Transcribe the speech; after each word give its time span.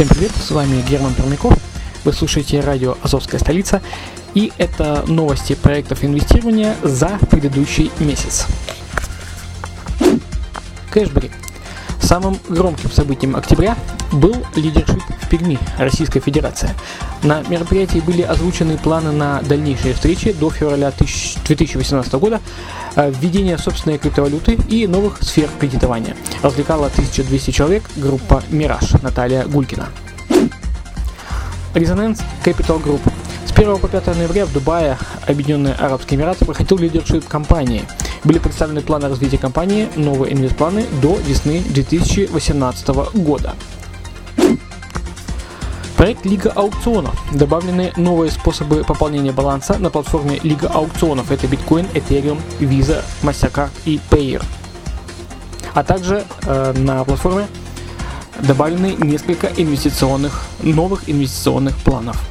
Всем 0.00 0.08
привет, 0.08 0.32
с 0.32 0.50
вами 0.50 0.80
Герман 0.88 1.12
Пермяков. 1.12 1.52
Вы 2.06 2.14
слушаете 2.14 2.60
радио 2.60 2.96
«Азовская 3.02 3.38
столица» 3.38 3.82
и 4.32 4.50
это 4.56 5.04
новости 5.06 5.52
проектов 5.52 6.02
инвестирования 6.02 6.74
за 6.82 7.18
предыдущий 7.30 7.90
месяц. 7.98 8.46
Кэшбэри. 10.90 11.30
Самым 12.10 12.36
громким 12.48 12.90
событием 12.90 13.36
октября 13.36 13.76
был 14.10 14.34
лидершип 14.56 15.00
в 15.22 15.28
Перми, 15.28 15.60
Российская 15.78 16.18
Федерация. 16.18 16.74
На 17.22 17.40
мероприятии 17.42 18.00
были 18.00 18.22
озвучены 18.22 18.78
планы 18.78 19.12
на 19.12 19.40
дальнейшие 19.42 19.94
встречи 19.94 20.32
до 20.32 20.50
февраля 20.50 20.90
2018 20.90 22.12
года, 22.14 22.40
э, 22.96 23.12
введение 23.12 23.56
собственной 23.58 23.98
криптовалюты 23.98 24.58
и 24.68 24.88
новых 24.88 25.22
сфер 25.22 25.48
кредитования. 25.60 26.16
Развлекала 26.42 26.90
1200 26.90 27.52
человек 27.52 27.84
группа 27.94 28.42
«Мираж» 28.50 28.90
Наталья 29.02 29.44
Гулькина. 29.44 29.86
Resonance 31.74 32.24
Capital 32.44 32.82
Group. 32.82 33.02
С 33.60 33.62
1 33.62 33.76
по 33.76 33.88
5 33.88 34.16
ноября 34.16 34.46
в 34.46 34.54
Дубае, 34.54 34.96
Объединенные 35.26 35.74
Арабские 35.74 36.18
Эмираты, 36.18 36.46
проходил 36.46 36.78
лидершип 36.78 37.28
компании. 37.28 37.84
Были 38.24 38.38
представлены 38.38 38.80
планы 38.80 39.10
развития 39.10 39.36
компании, 39.36 39.90
новые 39.96 40.32
инвестпланы 40.32 40.86
до 41.02 41.16
весны 41.16 41.60
2018 41.68 42.88
года. 43.16 43.54
Проект 45.94 46.24
Лига 46.24 46.52
аукционов. 46.52 47.14
Добавлены 47.34 47.92
новые 47.98 48.30
способы 48.30 48.82
пополнения 48.82 49.30
баланса 49.30 49.76
на 49.76 49.90
платформе 49.90 50.40
Лига 50.42 50.68
аукционов. 50.68 51.30
Это 51.30 51.46
биткоин, 51.46 51.84
Ethereum, 51.92 52.40
Visa, 52.60 53.04
MasterCard 53.22 53.72
и 53.84 54.00
Payer. 54.10 54.42
А 55.74 55.84
также 55.84 56.24
э, 56.46 56.72
на 56.78 57.04
платформе 57.04 57.46
добавлены 58.42 58.96
несколько 59.00 59.48
инвестиционных, 59.48 60.46
новых 60.62 61.10
инвестиционных 61.10 61.76
планов. 61.76 62.29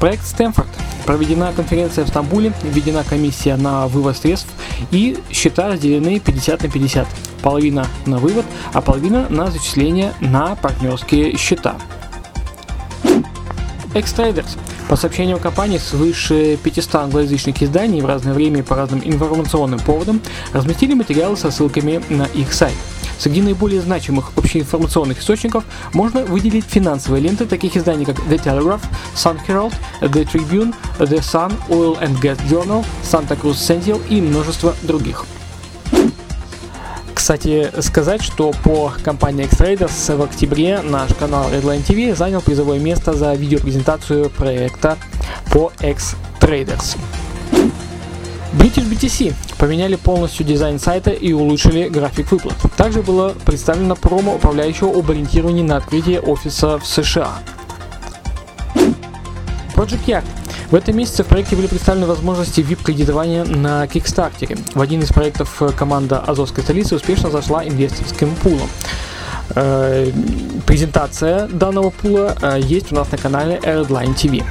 Проект 0.00 0.26
Стэнфорд. 0.26 0.68
Проведена 1.06 1.52
конференция 1.52 2.04
в 2.04 2.08
Стамбуле, 2.08 2.52
введена 2.62 3.04
комиссия 3.04 3.56
на 3.56 3.86
вывод 3.88 4.16
средств 4.16 4.48
и 4.90 5.18
счета 5.30 5.68
разделены 5.68 6.18
50 6.18 6.62
на 6.62 6.70
50. 6.70 7.06
Половина 7.42 7.86
на 8.06 8.18
вывод, 8.18 8.46
а 8.72 8.80
половина 8.80 9.26
на 9.28 9.50
зачисление 9.50 10.14
на 10.20 10.54
партнерские 10.56 11.36
счета. 11.36 11.76
Xtraders. 13.92 14.58
По 14.88 14.96
сообщениям 14.96 15.38
компании, 15.38 15.78
свыше 15.78 16.58
500 16.62 16.94
англоязычных 16.96 17.62
изданий 17.62 18.00
в 18.00 18.06
разное 18.06 18.34
время 18.34 18.60
и 18.60 18.62
по 18.62 18.76
разным 18.76 19.00
информационным 19.04 19.80
поводам 19.80 20.20
разместили 20.52 20.94
материалы 20.94 21.36
со 21.36 21.50
ссылками 21.50 22.02
на 22.10 22.24
их 22.26 22.52
сайт. 22.52 22.74
Среди 23.18 23.42
наиболее 23.42 23.80
значимых 23.80 24.32
общеинформационных 24.36 25.20
источников 25.20 25.64
можно 25.92 26.24
выделить 26.24 26.64
финансовые 26.64 27.22
ленты 27.22 27.46
таких 27.46 27.76
изданий, 27.76 28.04
как 28.04 28.18
The 28.20 28.42
Telegraph, 28.42 28.82
Sun 29.14 29.38
Herald, 29.46 29.74
The 30.00 30.26
Tribune, 30.30 30.74
The 30.98 31.20
Sun, 31.20 31.52
Oil 31.68 32.00
and 32.00 32.20
Gas 32.20 32.38
Journal, 32.48 32.84
Santa 33.02 33.40
Cruz 33.40 33.54
Sentinel 33.54 34.00
и 34.08 34.20
множество 34.20 34.74
других. 34.82 35.24
Кстати, 37.14 37.70
сказать, 37.80 38.22
что 38.22 38.52
по 38.64 38.92
компании 39.02 39.44
X-Traders 39.46 40.14
в 40.14 40.22
октябре 40.22 40.82
наш 40.82 41.14
канал 41.14 41.48
Redline 41.50 41.82
TV 41.82 42.14
занял 42.14 42.42
призовое 42.42 42.78
место 42.78 43.14
за 43.14 43.32
видеопрезентацию 43.32 44.28
проекта 44.28 44.98
по 45.50 45.72
X-Traders. 45.80 46.98
British 48.58 48.88
BTC 48.88 49.34
поменяли 49.58 49.96
полностью 49.96 50.46
дизайн 50.46 50.78
сайта 50.78 51.10
и 51.10 51.32
улучшили 51.32 51.88
график 51.88 52.30
выплат. 52.30 52.54
Также 52.76 53.02
было 53.02 53.34
представлено 53.44 53.96
промо 53.96 54.36
управляющего 54.36 54.96
об 54.96 55.10
ориентировании 55.10 55.62
на 55.62 55.76
открытие 55.76 56.20
офиса 56.20 56.78
в 56.78 56.86
США. 56.86 57.32
Project 59.74 60.06
Yacht. 60.06 60.24
В 60.70 60.76
этом 60.76 60.96
месяце 60.96 61.24
в 61.24 61.26
проекте 61.26 61.56
были 61.56 61.66
представлены 61.66 62.06
возможности 62.06 62.60
VIP-кредитования 62.60 63.44
на 63.44 63.84
Kickstarter. 63.84 64.58
В 64.74 64.80
один 64.80 65.02
из 65.02 65.08
проектов 65.08 65.62
команда 65.76 66.20
Азовской 66.20 66.62
столицы 66.62 66.94
успешно 66.94 67.30
зашла 67.30 67.64
инвесторским 67.66 68.34
пулом. 68.36 68.68
Э, 69.56 70.10
презентация 70.66 71.48
данного 71.48 71.90
пула 71.90 72.36
э, 72.40 72.60
есть 72.62 72.92
у 72.92 72.94
нас 72.94 73.10
на 73.10 73.18
канале 73.18 73.60
Airline 73.62 74.14
TV. 74.14 74.44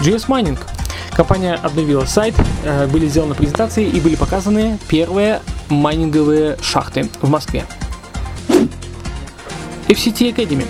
GS 0.00 0.26
Mining. 0.28 0.58
Компания 1.16 1.54
обновила 1.54 2.04
сайт, 2.04 2.34
э, 2.62 2.86
были 2.88 3.08
сделаны 3.08 3.34
презентации 3.34 3.88
и 3.88 4.00
были 4.00 4.16
показаны 4.16 4.78
первые 4.86 5.40
майнинговые 5.70 6.58
шахты 6.60 7.08
в 7.22 7.30
Москве. 7.30 7.64
FCT 9.88 10.34
Academy. 10.34 10.66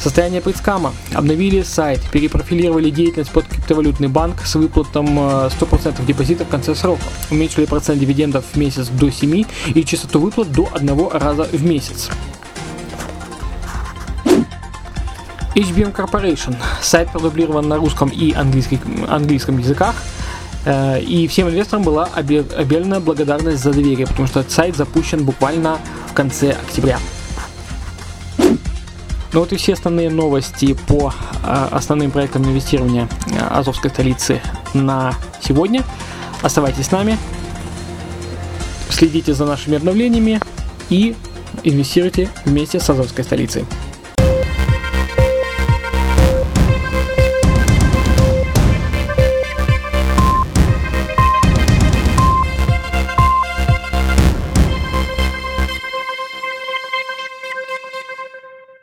Состояние 0.00 0.40
предскама. 0.40 0.94
Обновили 1.12 1.60
сайт, 1.62 2.00
перепрофилировали 2.10 2.88
деятельность 2.88 3.30
под 3.32 3.46
криптовалютный 3.46 4.08
банк 4.08 4.40
с 4.46 4.54
выплатом 4.54 5.06
100% 5.18 6.06
депозита 6.06 6.46
в 6.46 6.48
конце 6.48 6.74
срока. 6.74 7.02
Уменьшили 7.30 7.66
процент 7.66 8.00
дивидендов 8.00 8.46
в 8.50 8.56
месяц 8.56 8.88
до 8.88 9.10
7 9.10 9.44
и 9.74 9.84
частоту 9.84 10.20
выплат 10.20 10.50
до 10.50 10.70
одного 10.72 11.10
раза 11.10 11.44
в 11.44 11.62
месяц. 11.64 12.08
HBM 15.54 15.94
Corporation. 15.94 16.56
Сайт 16.80 17.10
продублирован 17.10 17.68
на 17.68 17.76
русском 17.76 18.08
и 18.08 18.32
английском, 18.32 19.58
языках. 19.58 19.94
Э, 20.64 21.00
И 21.00 21.26
всем 21.28 21.48
инвесторам 21.48 21.84
была 21.84 22.08
объявлена 22.14 23.00
благодарность 23.00 23.62
за 23.62 23.72
доверие, 23.72 24.06
потому 24.06 24.28
что 24.28 24.42
сайт 24.48 24.76
запущен 24.76 25.24
буквально 25.24 25.78
в 26.08 26.14
конце 26.14 26.52
октября. 26.52 26.98
Ну 29.32 29.40
вот 29.40 29.52
и 29.52 29.56
все 29.56 29.72
основные 29.72 30.10
новости 30.10 30.74
по 30.86 31.12
э, 31.44 31.68
основным 31.70 32.10
проектам 32.10 32.44
инвестирования 32.44 33.08
э, 33.30 33.38
Азовской 33.50 33.90
столицы 33.90 34.40
на 34.74 35.14
сегодня. 35.40 35.82
Оставайтесь 36.42 36.86
с 36.86 36.90
нами, 36.90 37.18
следите 38.90 39.32
за 39.32 39.46
нашими 39.46 39.76
обновлениями 39.76 40.40
и 40.90 41.14
инвестируйте 41.62 42.28
вместе 42.44 42.78
с 42.80 42.90
Азовской 42.90 43.24
столицей. 43.24 43.64